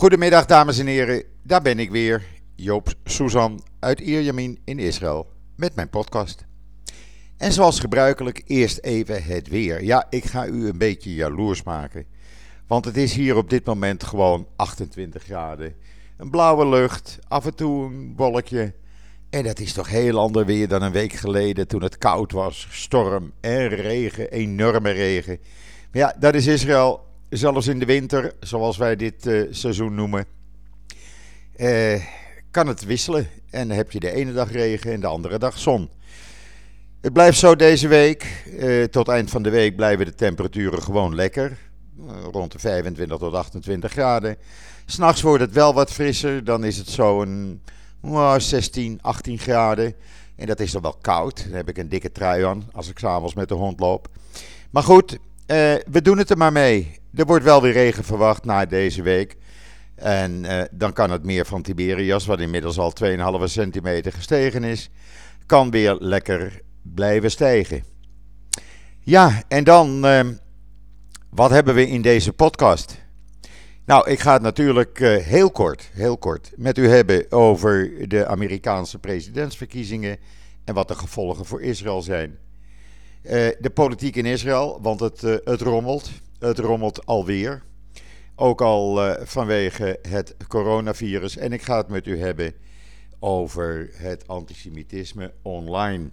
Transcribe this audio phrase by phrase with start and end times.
[0.00, 5.26] Goedemiddag dames en heren, daar ben ik weer, Joop Suzan uit Ierjamin in Israël
[5.56, 6.44] met mijn podcast.
[7.36, 9.84] En zoals gebruikelijk eerst even het weer.
[9.84, 12.06] Ja, ik ga u een beetje jaloers maken,
[12.66, 15.74] want het is hier op dit moment gewoon 28 graden.
[16.16, 18.74] Een blauwe lucht, af en toe een wolkje.
[19.30, 22.68] En dat is toch heel ander weer dan een week geleden toen het koud was,
[22.70, 25.38] storm en regen, enorme regen.
[25.92, 30.26] Maar ja, dat is Israël zelfs in de winter, zoals wij dit uh, seizoen noemen,
[31.56, 32.04] uh,
[32.50, 33.28] kan het wisselen.
[33.50, 35.88] En dan heb je de ene dag regen en de andere dag zon.
[37.00, 38.44] Het blijft zo deze week.
[38.46, 41.58] Uh, tot eind van de week blijven de temperaturen gewoon lekker.
[42.32, 44.36] rond de 25 tot 28 graden.
[44.86, 46.44] S'nachts wordt het wel wat frisser.
[46.44, 47.62] Dan is het zo een
[48.36, 49.94] 16, 18 graden.
[50.36, 51.44] En dat is dan wel koud.
[51.44, 54.08] Dan heb ik een dikke trui aan als ik s'avonds met de hond loop.
[54.70, 55.18] Maar goed,
[55.86, 56.99] we doen het er maar mee.
[57.14, 59.36] Er wordt wel weer regen verwacht na deze week.
[59.94, 64.90] En uh, dan kan het meer van Tiberias, wat inmiddels al 2,5 centimeter gestegen is,
[65.46, 67.84] kan weer lekker blijven stijgen.
[69.00, 70.20] Ja, en dan, uh,
[71.30, 72.98] wat hebben we in deze podcast?
[73.84, 78.26] Nou, ik ga het natuurlijk uh, heel kort, heel kort met u hebben over de
[78.26, 80.16] Amerikaanse presidentsverkiezingen
[80.64, 82.38] en wat de gevolgen voor Israël zijn.
[83.60, 86.10] de politiek in Israël, want het, het rommelt.
[86.40, 87.62] Het rommelt alweer.
[88.34, 91.36] Ook al uh, vanwege het coronavirus.
[91.36, 92.54] En ik ga het met u hebben
[93.18, 96.10] over het antisemitisme online.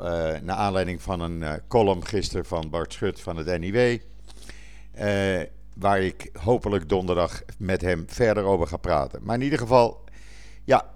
[0.00, 0.06] Uh,
[0.42, 3.98] naar aanleiding van een uh, column gisteren van Bart Schut van het NIW.
[5.74, 9.20] waar ik hopelijk donderdag met hem verder over ga praten.
[9.22, 10.04] Maar in ieder geval,
[10.64, 10.90] ja,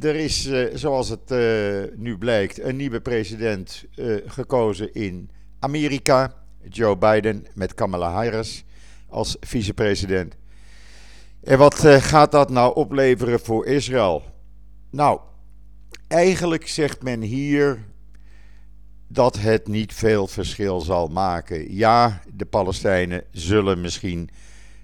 [0.00, 1.30] er is, zoals het
[1.96, 3.84] nu blijkt, een nieuwe president
[4.26, 6.39] gekozen in Amerika.
[6.68, 8.64] Joe Biden met Kamala Harris
[9.08, 10.34] als vicepresident.
[11.44, 14.22] En wat eh, gaat dat nou opleveren voor Israël?
[14.90, 15.20] Nou,
[16.08, 17.84] eigenlijk zegt men hier
[19.08, 21.74] dat het niet veel verschil zal maken.
[21.74, 24.30] Ja, de Palestijnen zullen misschien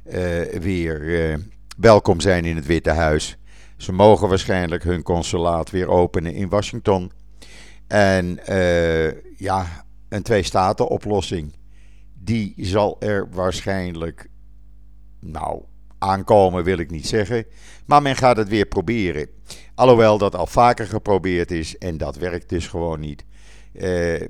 [0.06, 0.12] uh,
[0.42, 1.36] weer uh,
[1.76, 3.36] welkom zijn in het Witte Huis.
[3.76, 7.12] Ze mogen waarschijnlijk hun consulaat weer openen in Washington.
[7.86, 8.38] En
[9.36, 11.52] ja, een twee-staten-oplossing
[12.26, 14.28] die zal er waarschijnlijk,
[15.20, 15.62] nou,
[15.98, 17.44] aankomen wil ik niet zeggen.
[17.84, 19.28] Maar men gaat het weer proberen.
[19.74, 23.24] Alhoewel dat al vaker geprobeerd is en dat werkt dus gewoon niet.
[23.72, 24.20] Uh,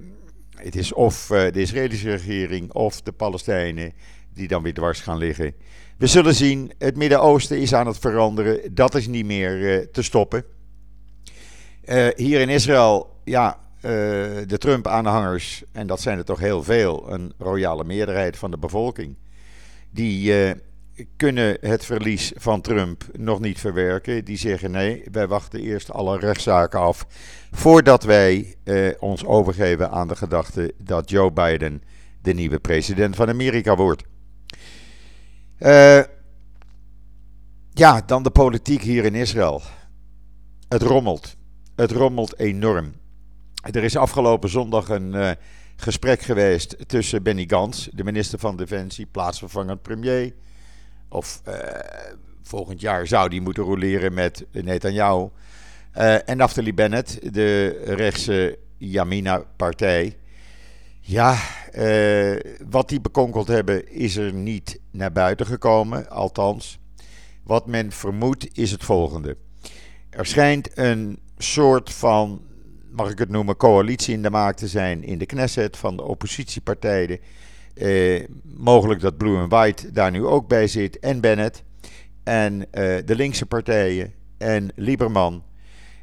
[0.50, 3.92] het is of uh, de Israëlische regering of de Palestijnen
[4.34, 5.54] die dan weer dwars gaan liggen.
[5.98, 8.74] We zullen zien, het Midden-Oosten is aan het veranderen.
[8.74, 10.44] Dat is niet meer uh, te stoppen.
[12.16, 17.84] hier in Israël, ja, de Trump-aanhangers, en dat zijn er toch heel veel, een royale
[17.84, 19.16] meerderheid van de bevolking,
[19.90, 20.50] die uh,
[21.16, 24.24] kunnen het verlies van Trump nog niet verwerken.
[24.24, 27.06] Die zeggen nee, wij wachten eerst alle rechtszaken af
[27.50, 31.82] voordat wij uh, ons overgeven aan de gedachte dat Joe Biden
[32.22, 34.02] de nieuwe president van Amerika wordt.
[37.70, 39.62] ja, dan de politiek hier in Israël.
[40.68, 41.36] Het rommelt.
[41.76, 42.92] Het rommelt enorm.
[43.70, 45.30] Er is afgelopen zondag een uh,
[45.76, 50.32] gesprek geweest tussen Benny Gantz, de minister van Defensie, plaatsvervangend premier.
[51.08, 51.54] Of uh,
[52.42, 55.28] volgend jaar zou die moeten roleren met Netanyahu.
[55.96, 60.16] Uh, en Naftali Bennett, de rechtse Yamina-partij.
[61.00, 61.38] Ja,
[62.68, 66.10] wat die bekonkeld hebben is er niet naar buiten gekomen.
[66.10, 66.78] Althans,
[67.42, 69.36] wat men vermoedt is het volgende.
[70.10, 72.40] Er schijnt een soort van
[72.96, 76.02] mag ik het noemen, coalitie in de maak te zijn in de Knesset van de
[76.02, 77.18] oppositiepartijen.
[77.74, 81.62] Eh, mogelijk dat Blue and White daar nu ook bij zit en Bennett.
[82.24, 85.44] En eh, de linkse partijen en Lieberman.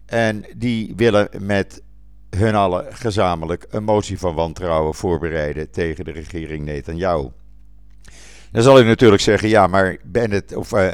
[0.06, 1.82] En die willen met
[2.30, 7.28] hun allen gezamenlijk een motie van wantrouwen voorbereiden tegen de regering Netanyahu.
[8.52, 10.94] Dan zal u natuurlijk zeggen, ja, maar Bennett of uh,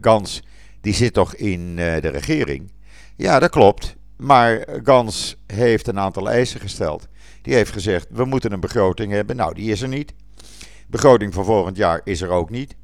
[0.00, 0.42] Gans,
[0.80, 2.72] die zit toch in de regering?
[3.16, 3.96] Ja, dat klopt.
[4.16, 7.08] Maar Gans heeft een aantal eisen gesteld.
[7.42, 9.36] Die heeft gezegd: we moeten een begroting hebben.
[9.36, 10.14] Nou, die is er niet.
[10.86, 12.76] Begroting van volgend jaar is er ook niet.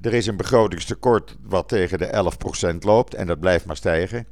[0.00, 2.32] Er is een begrotingstekort wat tegen de
[2.74, 4.26] 11% loopt en dat blijft maar stijgen.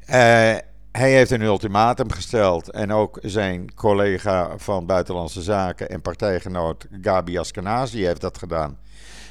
[0.00, 0.56] Uh,
[0.92, 7.38] hij heeft een ultimatum gesteld en ook zijn collega van Buitenlandse Zaken en partijgenoot Gabi
[7.38, 8.78] Askenazi heeft dat gedaan.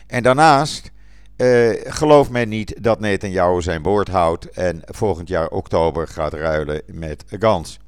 [0.07, 0.91] En daarnaast
[1.37, 6.81] uh, gelooft men niet dat Netanyahu zijn woord houdt en volgend jaar oktober gaat ruilen
[6.85, 7.79] met Gans.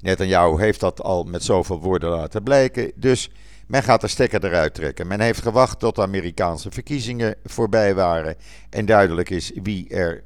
[0.00, 2.92] Netanyahu heeft dat al met zoveel woorden laten blijken.
[2.94, 3.30] Dus
[3.66, 5.06] Men gaat de stekker eruit trekken.
[5.06, 8.36] Men heeft gewacht tot de Amerikaanse verkiezingen voorbij waren
[8.70, 10.24] en duidelijk is wie er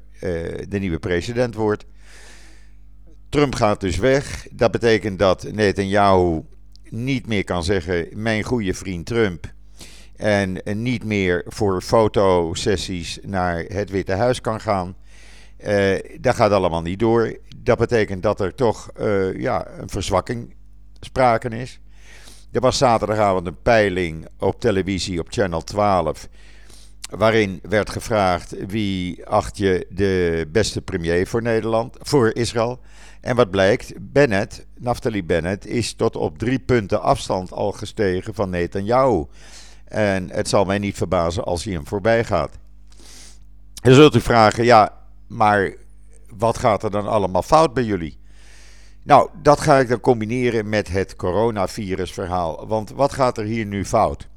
[0.69, 1.85] de nieuwe president wordt.
[3.29, 4.47] Trump gaat dus weg.
[4.51, 6.41] Dat betekent dat Netanyahu
[6.89, 9.53] niet meer kan zeggen: Mijn goede vriend Trump.
[10.15, 14.95] En niet meer voor fotosessies naar het Witte Huis kan gaan.
[15.67, 17.37] Uh, dat gaat allemaal niet door.
[17.57, 20.55] Dat betekent dat er toch uh, ja, een verzwakking
[20.99, 21.79] sprake is.
[22.51, 26.27] Er was zaterdagavond een peiling op televisie op Channel 12.
[27.09, 32.79] Waarin werd gevraagd wie acht je de beste premier voor Nederland, voor Israël.
[33.21, 38.49] En wat blijkt, Bennett, Naftali Bennett, is tot op drie punten afstand al gestegen van
[38.49, 39.25] Netanyahu.
[39.93, 42.51] En het zal mij niet verbazen als hij hem voorbij gaat.
[43.73, 44.97] Dan zult u vragen, ja,
[45.27, 45.73] maar
[46.37, 48.19] wat gaat er dan allemaal fout bij jullie?
[49.03, 52.67] Nou, dat ga ik dan combineren met het coronavirusverhaal.
[52.67, 54.27] Want wat gaat er hier nu fout?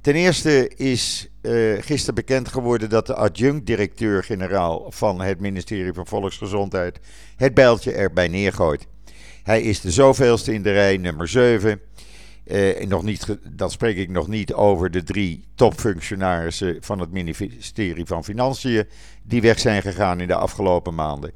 [0.00, 6.98] Ten eerste is uh, gisteren bekend geworden dat de adjunct-directeur-generaal van het ministerie van Volksgezondheid
[7.36, 8.86] het bijltje erbij neergooit.
[9.42, 11.80] Hij is de zoveelste in de rij, nummer 7.
[12.46, 18.06] Uh, nog niet, dan spreek ik nog niet over de drie topfunctionarissen van het ministerie
[18.06, 18.86] van Financiën
[19.22, 21.32] die weg zijn gegaan in de afgelopen maanden.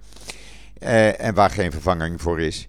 [0.83, 2.69] Uh, en waar geen vervanging voor is.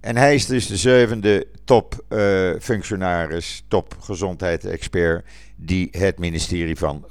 [0.00, 5.26] En hij is dus de zevende topfunctionaris, uh, topgezondheidsexpert,
[5.56, 7.04] die het ministerie van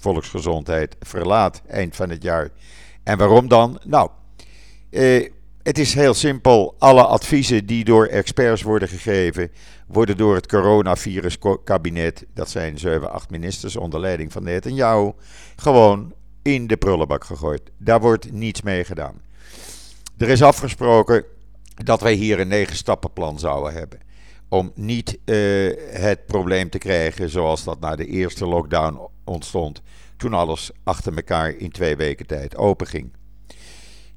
[0.00, 2.48] Volksgezondheid verlaat eind van het jaar.
[3.02, 3.80] En waarom dan?
[3.84, 4.10] Nou,
[5.62, 6.74] het is heel simpel.
[6.78, 9.50] Alle adviezen die door experts worden gegeven,
[9.86, 15.12] worden door het coronaviruskabinet, dat zijn 7, 8 ministers onder leiding van Netanyahu,
[15.56, 16.12] gewoon
[16.42, 17.62] in de prullenbak gegooid.
[17.78, 19.20] Daar wordt niets mee gedaan.
[20.18, 21.24] Er is afgesproken
[21.74, 23.98] dat wij hier een negen stappenplan zouden hebben.
[24.48, 25.36] Om niet uh,
[25.90, 29.82] het probleem te krijgen zoals dat na de eerste lockdown ontstond.
[30.16, 33.12] Toen alles achter elkaar in twee weken tijd open ging.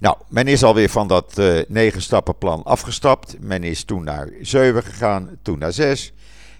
[0.04, 3.36] Nou, men is alweer van dat uh, negen stappenplan afgestapt.
[3.40, 6.14] Men is toen naar zeven gegaan, toen naar zes.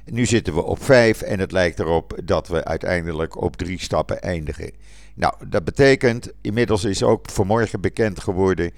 [0.06, 4.22] Nu zitten we op vijf en het lijkt erop dat we uiteindelijk op drie stappen
[4.22, 4.72] eindigen.
[5.14, 8.72] Nou, dat betekent, inmiddels is ook vanmorgen bekend geworden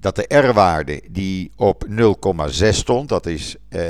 [0.00, 3.82] dat de R-waarde die op 0,6 stond, dat is uh,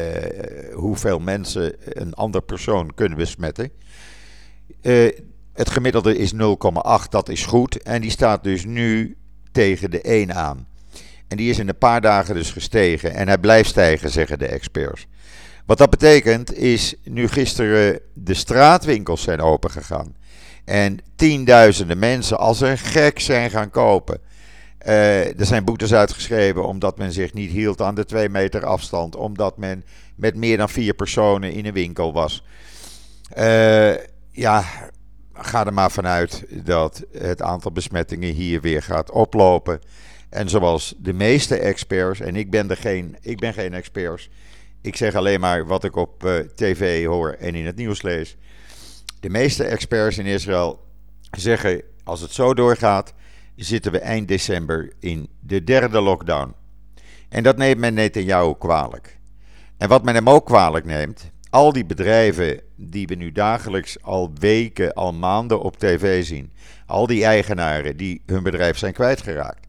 [0.74, 3.70] hoeveel mensen een ander persoon kunnen besmetten.
[4.82, 5.12] Uh,
[5.52, 6.38] het gemiddelde is 0,8,
[7.08, 7.82] dat is goed.
[7.82, 9.16] En die staat dus nu
[9.52, 10.66] tegen de 1 aan.
[11.28, 13.14] En die is in een paar dagen dus gestegen.
[13.14, 15.06] En hij blijft stijgen, zeggen de experts.
[15.66, 20.16] Wat dat betekent is, nu gisteren de straatwinkels zijn opengegaan.
[20.64, 24.20] En tienduizenden mensen als een gek zijn gaan kopen.
[24.86, 29.16] Uh, er zijn boetes uitgeschreven omdat men zich niet hield aan de 2 meter afstand.
[29.16, 29.84] Omdat men
[30.14, 32.44] met meer dan vier personen in een winkel was.
[33.38, 33.94] Uh,
[34.30, 34.64] ja,
[35.38, 39.80] ga er maar vanuit dat het aantal besmettingen hier weer gaat oplopen.
[40.28, 44.28] En zoals de meeste experts, en ik ben, er geen, ik ben geen expert,
[44.80, 48.36] ik zeg alleen maar wat ik op uh, tv hoor en in het nieuws lees.
[49.20, 50.80] De meeste experts in Israël
[51.30, 53.14] zeggen: als het zo doorgaat,
[53.56, 56.54] zitten we eind december in de derde lockdown.
[57.28, 59.18] En dat neemt men Netanyahu kwalijk.
[59.76, 64.30] En wat men hem ook kwalijk neemt, al die bedrijven die we nu dagelijks al
[64.38, 66.52] weken, al maanden op tv zien,
[66.86, 69.68] al die eigenaren die hun bedrijf zijn kwijtgeraakt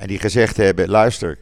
[0.00, 1.38] en die gezegd hebben: luister,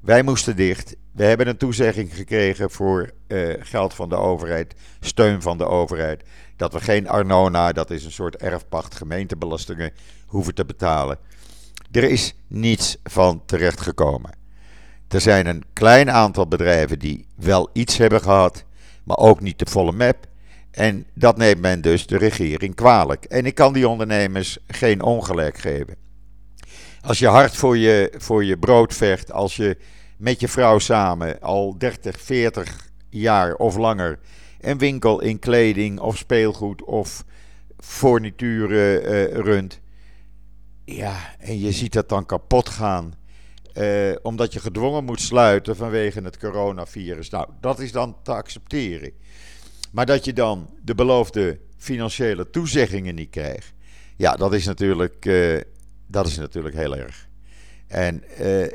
[0.00, 5.42] wij moesten dicht, we hebben een toezegging gekregen voor uh, geld van de overheid, steun
[5.42, 6.22] van de overheid,
[6.56, 9.92] dat we geen Arnona, dat is een soort erfpacht, gemeentebelastingen
[10.26, 11.18] hoeven te betalen.
[11.90, 14.38] Er is niets van terechtgekomen.
[15.08, 18.64] Er zijn een klein aantal bedrijven die wel iets hebben gehad,
[19.04, 20.26] maar ook niet de volle map.
[20.70, 23.24] En dat neemt men dus de regering kwalijk.
[23.24, 25.96] En ik kan die ondernemers geen ongelijk geven.
[27.00, 29.76] Als je hard voor je, voor je brood vecht, als je
[30.16, 34.18] met je vrouw samen al 30, 40 jaar of langer
[34.60, 37.24] een winkel in kleding of speelgoed of
[37.78, 39.80] fornituren uh, runt.
[40.84, 43.14] Ja, en je ziet dat dan kapot gaan.
[43.80, 47.30] Uh, omdat je gedwongen moet sluiten vanwege het coronavirus.
[47.30, 49.12] Nou, dat is dan te accepteren.
[49.92, 53.72] Maar dat je dan de beloofde financiële toezeggingen niet krijgt.
[54.16, 55.60] Ja, dat is natuurlijk, uh,
[56.06, 57.28] dat is natuurlijk heel erg.
[57.86, 58.66] En uh,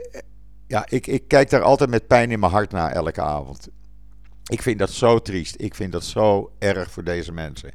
[0.68, 3.68] ja, ik, ik kijk daar altijd met pijn in mijn hart naar elke avond.
[4.46, 5.56] Ik vind dat zo triest.
[5.58, 7.72] Ik vind dat zo erg voor deze mensen.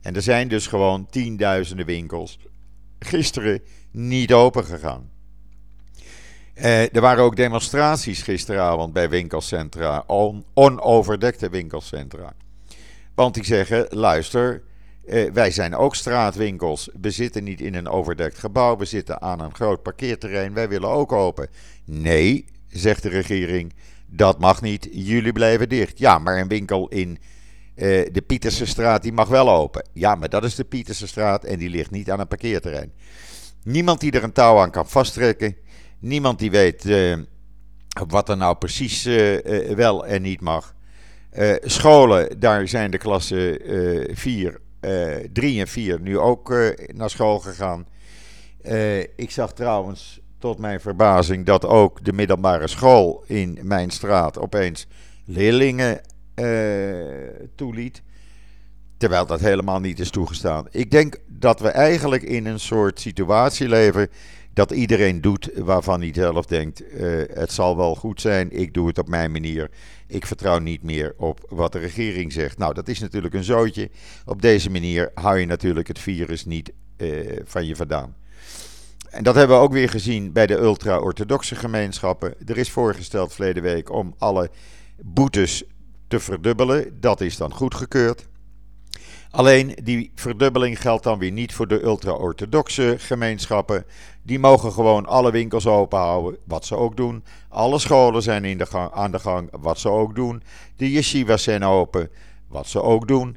[0.00, 2.38] En er zijn dus gewoon tienduizenden winkels
[2.98, 5.11] gisteren niet open gegaan.
[6.54, 12.32] Uh, er waren ook demonstraties gisteravond bij winkelcentra, on, onoverdekte winkelcentra.
[13.14, 14.62] Want die zeggen: luister,
[15.06, 16.88] eh, wij zijn ook straatwinkels.
[17.00, 18.76] We zitten niet in een overdekt gebouw.
[18.76, 20.54] We zitten aan een groot parkeerterrein.
[20.54, 21.48] Wij willen ook open.
[21.84, 23.72] Nee, zegt de regering.
[24.06, 24.88] Dat mag niet.
[24.92, 25.98] Jullie blijven dicht.
[25.98, 27.18] Ja, maar een winkel in
[27.76, 29.88] uh, de Pietersenstraat die mag wel open.
[29.92, 32.92] Ja, maar dat is de Pietersenstraat en die ligt niet aan een parkeerterrein.
[33.64, 35.56] Niemand die er een touw aan kan vasttrekken.
[36.02, 37.16] Niemand die weet uh,
[38.08, 39.38] wat er nou precies uh,
[39.74, 40.74] wel en niet mag.
[41.60, 43.58] scholen, daar zijn de klassen
[44.16, 44.60] 4,
[45.32, 46.54] 3 en 4 nu ook
[46.86, 47.86] naar school gegaan.
[49.16, 54.86] ik zag trouwens tot mijn verbazing dat ook de middelbare school in mijn straat opeens
[55.24, 56.00] leerlingen
[57.54, 58.02] toeliet.
[58.96, 60.66] Terwijl dat helemaal niet is toegestaan.
[60.70, 64.08] Ik denk dat we eigenlijk in een soort situatie leven
[64.54, 68.86] dat iedereen doet waarvan hij zelf denkt: uh, het zal wel goed zijn, ik doe
[68.86, 69.70] het op mijn manier.
[70.06, 72.58] Ik vertrouw niet meer op wat de regering zegt.
[72.58, 73.90] Nou, dat is natuurlijk een zootje.
[74.24, 78.16] Op deze manier hou je natuurlijk het virus niet uh, van je vandaan.
[79.10, 82.34] En dat hebben we ook weer gezien bij de ultra-orthodoxe gemeenschappen.
[82.46, 84.50] Er is voorgesteld verleden week om alle
[85.02, 85.64] boetes
[86.08, 87.00] te verdubbelen.
[87.00, 88.26] Dat is dan goedgekeurd.
[89.32, 93.84] Alleen die verdubbeling geldt dan weer niet voor de ultra-orthodoxe gemeenschappen.
[94.22, 97.24] Die mogen gewoon alle winkels open houden, wat ze ook doen.
[97.48, 100.42] Alle scholen zijn in de gang, aan de gang, wat ze ook doen.
[100.76, 102.10] De yeshivas zijn open,
[102.48, 103.36] wat ze ook doen.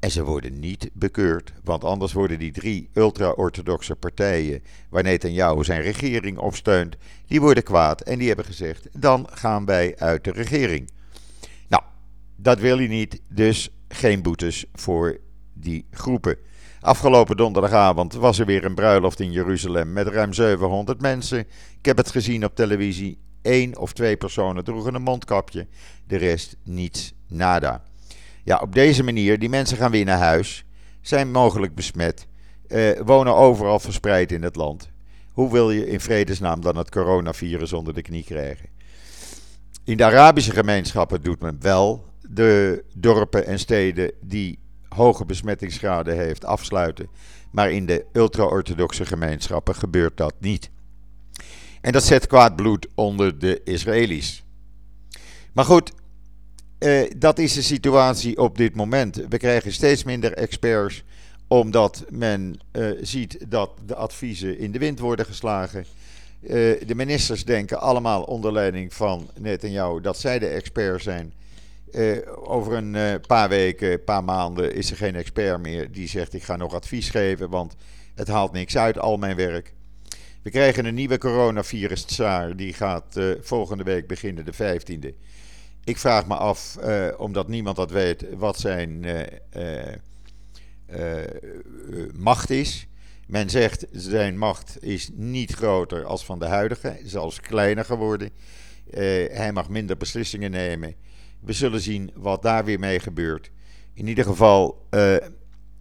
[0.00, 5.82] En ze worden niet bekeurd, want anders worden die drie ultra-orthodoxe partijen, waar Netanyahu zijn
[5.82, 6.96] regering op steunt,
[7.26, 10.90] die worden kwaad en die hebben gezegd: dan gaan wij uit de regering.
[11.68, 11.82] Nou,
[12.36, 15.18] dat wil hij niet, dus geen boetes voor
[15.52, 16.38] die groepen.
[16.80, 21.38] Afgelopen donderdagavond was er weer een bruiloft in Jeruzalem met ruim 700 mensen.
[21.78, 23.18] Ik heb het gezien op televisie.
[23.42, 25.66] Eén of twee personen droegen een mondkapje,
[26.06, 27.82] de rest niets, nada.
[28.44, 30.64] Ja, op deze manier, die mensen gaan weer naar huis,
[31.00, 32.26] zijn mogelijk besmet,
[32.66, 34.90] eh, wonen overal verspreid in het land.
[35.32, 38.68] Hoe wil je in vredesnaam dan het coronavirus onder de knie krijgen?
[39.84, 46.44] In de Arabische gemeenschappen doet men wel de dorpen en steden die hoge besmettingsgraden heeft
[46.44, 47.08] afsluiten.
[47.50, 50.70] Maar in de ultra-orthodoxe gemeenschappen gebeurt dat niet.
[51.80, 54.44] En dat zet kwaad bloed onder de Israëli's.
[55.52, 55.92] Maar goed,
[56.78, 59.16] eh, dat is de situatie op dit moment.
[59.28, 61.04] We krijgen steeds minder experts,
[61.48, 65.84] omdat men eh, ziet dat de adviezen in de wind worden geslagen.
[66.40, 66.50] Uh,
[66.86, 71.32] de ministers denken allemaal onder leiding van Netanyahu dat zij de expert zijn.
[71.92, 76.34] Uh, over een uh, paar weken, paar maanden is er geen expert meer die zegt
[76.34, 77.76] ik ga nog advies geven, want
[78.14, 79.74] het haalt niks uit, al mijn werk.
[80.42, 85.24] We krijgen een nieuwe coronavirus tsaar, die gaat uh, volgende week beginnen, de 15e.
[85.84, 86.78] Ik vraag me af,
[87.16, 89.06] omdat niemand dat weet, wat zijn
[92.14, 92.86] macht is.
[93.26, 98.30] Men zegt zijn macht is niet groter als van de huidige, zelfs kleiner geworden.
[99.30, 100.94] hij mag minder beslissingen nemen.
[101.40, 103.50] We zullen zien wat daar weer mee gebeurt.
[103.94, 105.16] In ieder geval, uh,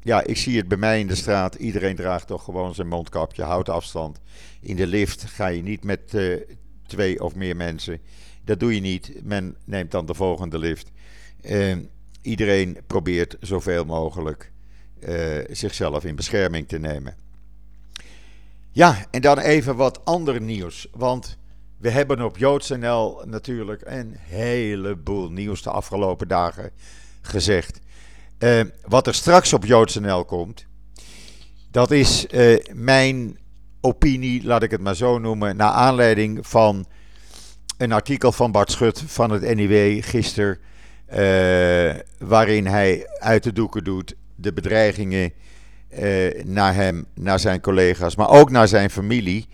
[0.01, 1.55] ja, ik zie het bij mij in de straat.
[1.55, 4.19] Iedereen draagt toch gewoon zijn mondkapje, houdt afstand.
[4.61, 6.41] In de lift ga je niet met uh,
[6.87, 7.99] twee of meer mensen.
[8.43, 9.11] Dat doe je niet.
[9.23, 10.91] Men neemt dan de volgende lift.
[12.21, 14.51] Iedereen probeert zoveel mogelijk
[15.49, 17.15] zichzelf in bescherming te nemen.
[18.71, 20.87] Ja, en dan even wat ander nieuws.
[20.91, 21.37] Want
[21.85, 26.71] we hebben op JoodsNL natuurlijk een heleboel nieuws de afgelopen dagen
[27.21, 27.79] gezegd.
[28.39, 30.65] Uh, wat er straks op JoodsNL komt,
[31.71, 33.37] dat is uh, mijn
[33.81, 36.85] opinie, laat ik het maar zo noemen, naar aanleiding van
[37.77, 40.57] een artikel van Bart Schut van het NIW gisteren,
[41.09, 41.15] uh,
[42.17, 45.33] waarin hij uit de doeken doet de bedreigingen
[46.43, 49.47] naar hem, naar zijn collega's, maar ook naar zijn familie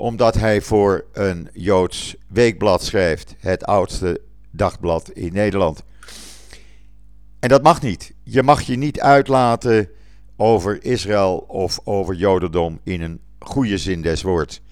[0.00, 5.82] omdat hij voor een Joods weekblad schrijft, het oudste dagblad in Nederland.
[7.40, 8.14] En dat mag niet.
[8.22, 9.88] Je mag je niet uitlaten
[10.36, 14.62] over Israël of over Jodendom in een goede zin des woords.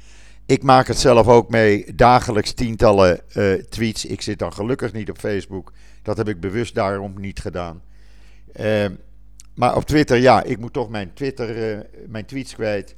[0.47, 4.05] Ik maak het zelf ook mee, dagelijks tientallen uh, tweets.
[4.05, 5.73] Ik zit dan gelukkig niet op Facebook.
[6.03, 7.83] Dat heb ik bewust daarom niet gedaan.
[8.61, 8.87] Uh,
[9.55, 12.97] maar op Twitter, ja, ik moet toch mijn, Twitter, uh, mijn tweets kwijt.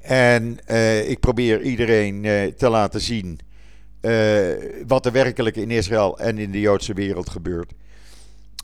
[0.00, 3.38] En uh, ik probeer iedereen uh, te laten zien
[4.00, 4.48] uh,
[4.86, 7.72] wat er werkelijk in Israël en in de Joodse wereld gebeurt.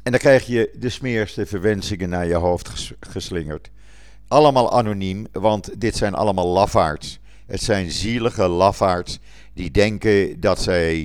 [0.03, 3.71] En dan krijg je de smeerste verwensingen naar je hoofd geslingerd.
[4.29, 7.19] Allemaal anoniem, want dit zijn allemaal lafaards.
[7.47, 9.19] Het zijn zielige lafaards
[9.55, 11.03] die denken dat zij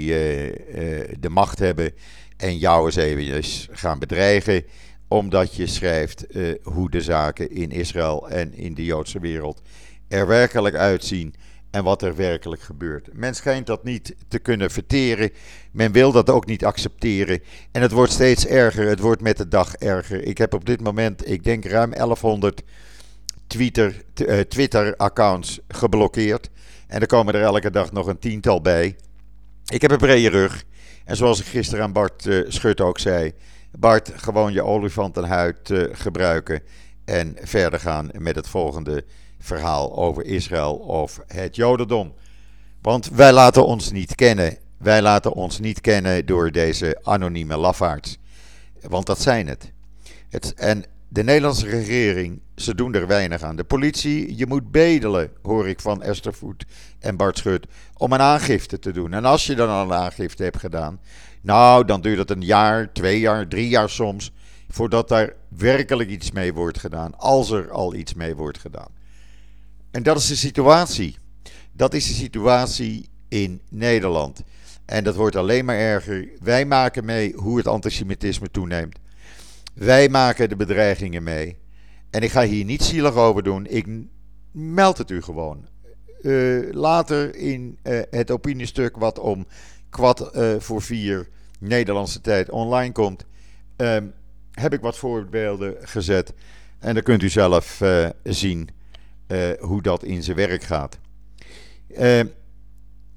[1.19, 1.93] de macht hebben
[2.37, 4.63] en jou eens even gaan bedreigen
[5.07, 6.25] omdat je schrijft
[6.63, 9.61] hoe de zaken in Israël en in de Joodse wereld
[10.11, 11.35] er werkelijk uitzien
[11.69, 13.09] en wat er werkelijk gebeurt.
[13.13, 15.29] Men schijnt dat niet te kunnen verteren.
[15.71, 17.41] Men wil dat ook niet accepteren.
[17.71, 18.87] En het wordt steeds erger.
[18.87, 20.23] Het wordt met de dag erger.
[20.23, 22.61] Ik heb op dit moment, ik denk, ruim 1100
[23.47, 26.49] Twitter, uh, Twitter-accounts geblokkeerd.
[26.87, 28.95] En er komen er elke dag nog een tiental bij.
[29.65, 30.63] Ik heb een brede rug.
[31.05, 33.33] En zoals ik gisteren aan Bart uh, Schut ook zei.
[33.71, 36.61] Bart, gewoon je olifantenhuid uh, gebruiken.
[37.05, 39.03] En verder gaan met het volgende
[39.41, 42.13] verhaal over Israël of het Jodendom.
[42.81, 44.57] Want wij laten ons niet kennen.
[44.77, 48.17] Wij laten ons niet kennen door deze anonieme lafaards.
[48.81, 49.71] Want dat zijn het.
[50.29, 50.53] het.
[50.53, 53.55] En de Nederlandse regering, ze doen er weinig aan.
[53.55, 56.65] De politie, je moet bedelen, hoor ik van Esther Voet
[56.99, 57.67] en Bart Schut,
[57.97, 59.13] om een aangifte te doen.
[59.13, 60.99] En als je dan al een aangifte hebt gedaan,
[61.41, 64.31] nou, dan duurt het een jaar, twee jaar, drie jaar soms,
[64.69, 67.17] voordat daar werkelijk iets mee wordt gedaan.
[67.17, 68.89] Als er al iets mee wordt gedaan.
[69.91, 71.17] En dat is de situatie.
[71.71, 74.41] Dat is de situatie in Nederland.
[74.85, 76.29] En dat wordt alleen maar erger.
[76.39, 78.97] Wij maken mee hoe het antisemitisme toeneemt.
[79.73, 81.57] Wij maken de bedreigingen mee.
[82.09, 83.65] En ik ga hier niet zielig over doen.
[83.65, 83.87] Ik
[84.51, 85.67] meld het u gewoon.
[86.21, 89.47] Uh, later in uh, het opiniestuk wat om
[89.89, 91.27] kwart uh, voor vier
[91.59, 93.25] Nederlandse tijd online komt,
[93.75, 94.05] ehm,
[94.51, 96.33] heb ik wat voorbeelden gezet.
[96.79, 97.81] En dan kunt u zelf
[98.23, 98.69] zien
[99.59, 100.97] hoe dat in zijn werk gaat.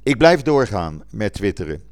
[0.02, 1.82] ik blijf doorgaan met twitteren.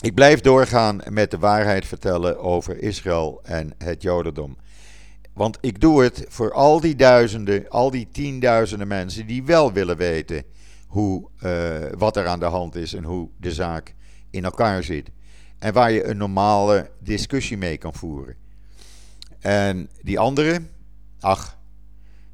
[0.00, 4.56] Ik blijf doorgaan met de waarheid vertellen over Israël en het Jodendom.
[5.32, 9.96] Want ik doe het voor al die duizenden, al die tienduizenden mensen die wel willen
[9.96, 10.44] weten
[10.86, 13.94] hoe, uh, wat er aan de hand is en hoe de zaak
[14.30, 15.10] in elkaar zit.
[15.58, 18.36] En waar je een normale discussie mee kan voeren.
[19.40, 20.70] En die anderen,
[21.20, 21.58] ach,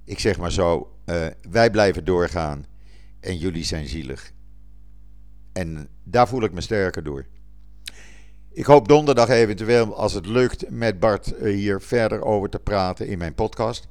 [0.05, 2.67] ik zeg maar zo, uh, wij blijven doorgaan
[3.21, 4.33] en jullie zijn zielig.
[5.53, 7.27] En daar voel ik me sterker door.
[8.53, 13.07] Ik hoop donderdag eventueel, als het lukt, met Bart eh, hier verder over te praten
[13.07, 13.89] in mijn podcast.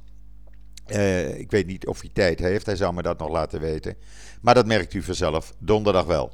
[0.86, 3.96] Uh, ik weet niet of hij tijd heeft, hij zou me dat nog laten weten.
[4.40, 6.32] Maar dat merkt u vanzelf donderdag wel.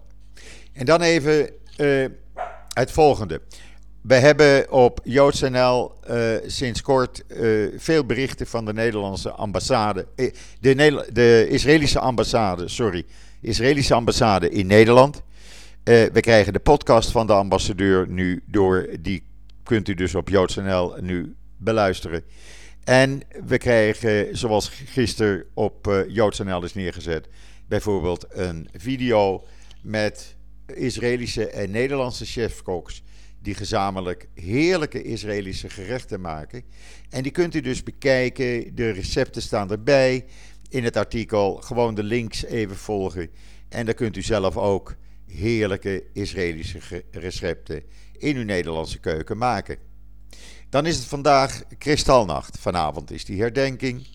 [0.73, 1.51] En dan even
[2.75, 3.41] het volgende.
[4.07, 7.25] We hebben op JoodsNL uh, sinds kort
[7.77, 10.07] veel berichten van de Nederlandse ambassade.
[10.61, 13.05] de, de Israëlische ambassade, sorry.
[13.41, 15.23] Israëlische ambassade in Nederland.
[15.85, 18.89] We krijgen de podcast van de ambassadeur nu door.
[19.01, 19.23] Die
[19.63, 22.23] kunt u dus op JoodsNL nu beluisteren.
[22.85, 27.29] En we krijgen, zoals gisteren op JoodsNL is neergezet,
[27.69, 29.45] bijvoorbeeld een video
[29.83, 30.35] met
[30.67, 33.03] Israëlische en Nederlandse chefkoks
[33.45, 36.63] die gezamenlijk heerlijke Israëlische gerechten maken.
[37.11, 38.75] En die kunt u dus bekijken.
[38.75, 40.25] De recepten staan erbij
[40.69, 41.55] in het artikel.
[41.55, 43.31] Gewoon de links even volgen.
[43.69, 44.95] En dan kunt u zelf ook
[45.27, 47.83] heerlijke Israëlische recepten
[48.19, 49.79] in uw Nederlandse keuken maken.
[50.69, 52.59] Dan is het vandaag Kristalnacht.
[52.59, 54.07] Vanavond is die herdenking.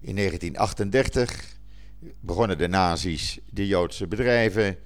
[0.00, 1.56] In 1938
[2.20, 4.76] begonnen de nazi's de Joodse bedrijven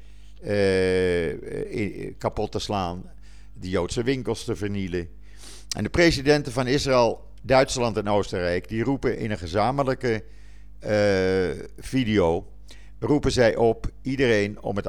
[0.43, 3.11] eh, kapot te slaan,
[3.61, 5.09] de Joodse winkels te vernielen.
[5.77, 10.25] En de presidenten van Israël, Duitsland en Oostenrijk, die roepen in een gezamenlijke
[10.85, 12.46] uh, video
[13.01, 14.87] roepen zij op iedereen om het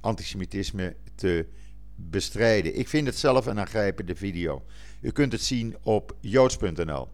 [0.00, 1.46] antisemitisme te
[1.94, 2.78] bestrijden.
[2.78, 4.64] Ik vind het zelf een aangrijpende video.
[5.00, 7.08] U kunt het zien op joods.nl.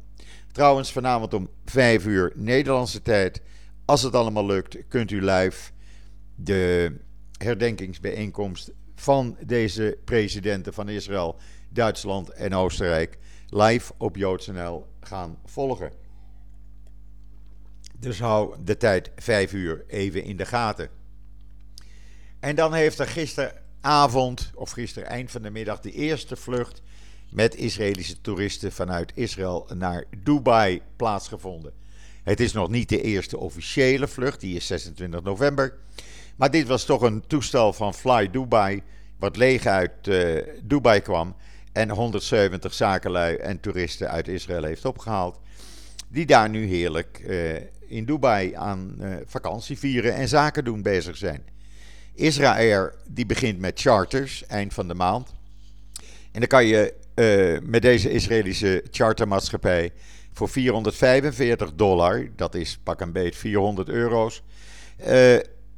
[0.52, 3.42] Trouwens, vanavond om 5 uur Nederlandse tijd.
[3.84, 5.70] Als het allemaal lukt, kunt u live
[6.34, 6.92] de
[7.38, 11.36] herdenkingsbijeenkomst van deze presidenten van Israël,
[11.68, 15.92] Duitsland en Oostenrijk live op joods.nl gaan volgen.
[17.98, 20.88] Dus hou de tijd 5 uur even in de gaten.
[22.40, 26.82] En dan heeft er gisteravond, of gisteren eind van de middag, de eerste vlucht
[27.30, 31.72] met Israëlische toeristen vanuit Israël naar Dubai plaatsgevonden.
[32.22, 35.78] Het is nog niet de eerste officiële vlucht, die is 26 november.
[36.36, 38.82] Maar dit was toch een toestel van Fly Dubai,
[39.18, 41.36] wat leeg uit uh, Dubai kwam
[41.72, 45.40] en 170 zakenlui en toeristen uit Israël heeft opgehaald.
[46.08, 47.54] Die daar nu heerlijk uh,
[47.86, 51.42] in Dubai aan uh, vakantie vieren en zaken doen bezig zijn.
[52.14, 55.34] Israël die begint met charters eind van de maand.
[56.32, 56.94] En dan kan je
[57.62, 59.92] met deze Israëlische chartermaatschappij
[60.32, 64.42] voor 445 dollar, dat is pak een beet 400 euro's,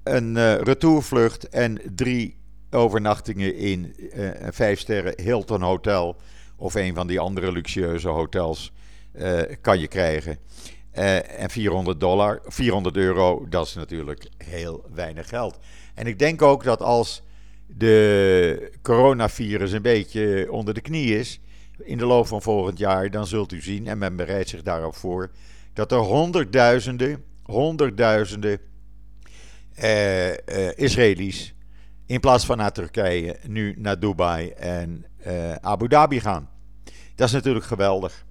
[0.05, 2.37] een retourvlucht en drie
[2.71, 6.17] overnachtingen in uh, een vijf sterren Hilton Hotel
[6.57, 8.73] of een van die andere luxueuze hotels
[9.15, 10.39] uh, kan je krijgen.
[10.91, 15.59] En 400 dollar, 400 euro, dat is natuurlijk heel weinig geld.
[15.95, 17.23] En ik denk ook dat als
[17.67, 21.41] de coronavirus een beetje onder de knie is
[21.79, 24.95] in de loop van volgend jaar, dan zult u zien, en men bereidt zich daarop
[24.95, 25.31] voor,
[25.73, 28.59] dat er honderdduizenden, honderdduizenden
[29.83, 31.55] uh, Israëli's
[32.07, 36.49] in plaats van naar Turkije nu naar Dubai en uh, Abu Dhabi gaan.
[37.15, 38.25] Dat is natuurlijk geweldig.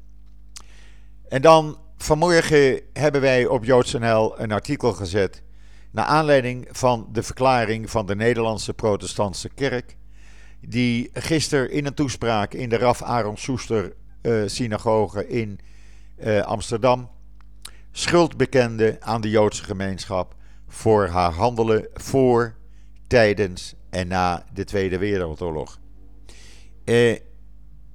[1.27, 5.43] En dan vanmorgen hebben wij op JoodsNL een artikel gezet.
[5.91, 9.97] Naar aanleiding van de verklaring van de Nederlandse Protestantse Kerk.
[10.59, 13.93] Die gisteren in een toespraak in de Raf Aaron Soester
[14.45, 15.59] synagoge in
[16.43, 17.09] Amsterdam.
[17.91, 20.35] schuld bekende aan de Joodse gemeenschap.
[20.73, 22.55] Voor haar handelen voor,
[23.07, 25.79] tijdens en na de Tweede Wereldoorlog.
[26.85, 27.15] Uh,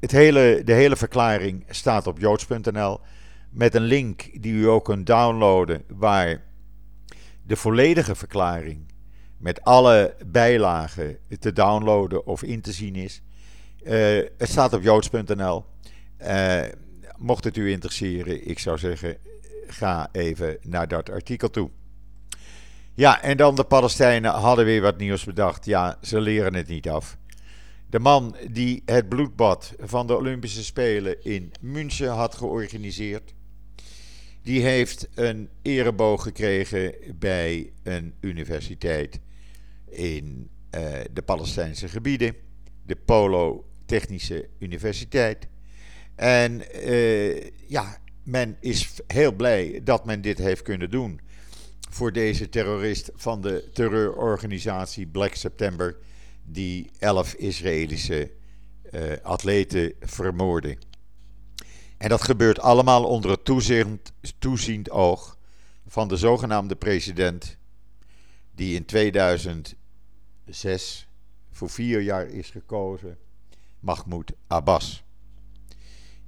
[0.01, 3.01] het hele, de hele verklaring staat op joods.nl
[3.51, 6.43] met een link die u ook kunt downloaden, waar
[7.43, 8.93] de volledige verklaring
[9.38, 13.23] met alle bijlagen te downloaden of in te zien is.
[13.83, 13.93] Uh,
[14.38, 15.64] het staat op joods.nl.
[16.21, 16.62] Uh,
[17.17, 19.17] mocht het u interesseren, ik zou zeggen,
[19.67, 21.71] ga even naar dat artikel toe.
[22.99, 25.65] Ja, en dan de Palestijnen hadden weer wat nieuws bedacht.
[25.65, 27.19] Ja, ze leren het niet af.
[27.91, 33.35] De man die het bloedbad van de Olympische Spelen in München had georganiseerd,
[34.43, 39.21] die heeft een ereboog gekregen bij een universiteit
[39.91, 40.81] in uh,
[41.13, 42.35] de Palestijnse gebieden,
[42.87, 45.49] de Polo Technische Universiteit.
[46.15, 51.21] En uh, ja, men is heel blij dat men dit heeft kunnen doen
[51.90, 55.96] voor deze terrorist van de terreurorganisatie Black September,
[56.44, 58.31] die elf Israëlische
[58.90, 60.77] uh, atleten vermoordde.
[61.96, 65.38] En dat gebeurt allemaal onder het toeziend, toeziend oog
[65.87, 67.57] van de zogenaamde president,
[68.55, 71.09] die in 2006
[71.51, 73.18] voor vier jaar is gekozen,
[73.81, 75.03] Mahmoud Abbas.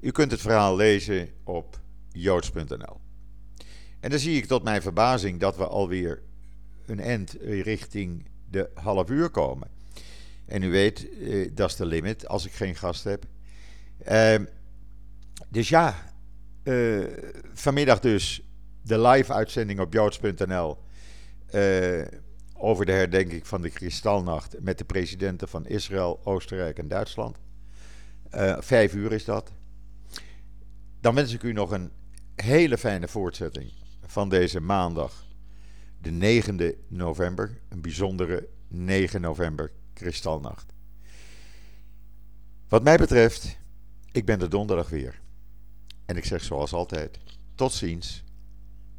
[0.01, 1.81] U kunt het verhaal lezen op
[2.13, 3.01] joods.nl.
[4.01, 6.23] En dan zie ik tot mijn verbazing dat we alweer
[6.87, 9.69] een end richting de half uur komen.
[10.47, 13.25] En u weet, eh, dat is de limit als ik geen gast heb.
[14.11, 14.35] Uh,
[15.49, 16.13] dus ja,
[16.63, 17.07] uh,
[17.53, 18.43] vanmiddag dus
[18.83, 20.79] de live-uitzending op joods.nl
[21.55, 22.05] uh,
[22.55, 27.37] over de herdenking van de Kristalnacht met de presidenten van Israël, Oostenrijk en Duitsland.
[28.59, 29.53] Vijf uur is dat.
[31.01, 31.91] Dan wens ik u nog een
[32.35, 33.80] hele fijne voortzetting
[34.11, 35.27] van deze maandag,
[36.01, 40.73] de 9e november, een bijzondere 9 november Kristalnacht.
[42.69, 43.59] Wat mij betreft,
[44.13, 45.21] ik ben er donderdag weer.
[46.07, 47.19] En ik zeg zoals altijd:
[47.55, 48.25] tot ziens,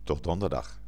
[0.04, 0.81] tot donderdag.